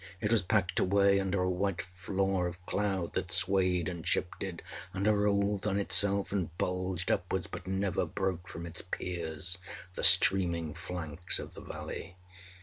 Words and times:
It 0.19 0.31
was 0.31 0.41
packed 0.41 0.79
away 0.79 1.19
under 1.19 1.43
a 1.43 1.49
white 1.51 1.85
floor 1.95 2.47
of 2.47 2.59
cloud 2.63 3.13
that 3.13 3.31
swayed 3.31 3.87
and 3.87 4.03
shifted 4.03 4.63
and 4.95 5.05
rolled 5.05 5.67
on 5.67 5.77
itself 5.77 6.31
and 6.31 6.57
bulged 6.57 7.11
upward, 7.11 7.45
but 7.51 7.67
never 7.67 8.07
broke 8.07 8.47
from 8.47 8.65
its 8.65 8.81
piers 8.81 9.59
the 9.93 10.03
streaming 10.03 10.73
flanks 10.73 11.37
of 11.37 11.53
the 11.53 11.61
valley. 11.61 12.17